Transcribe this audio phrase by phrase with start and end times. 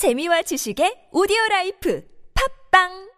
[0.00, 2.00] 재미와 지식의 오디오 라이프.
[2.32, 3.09] 팝빵!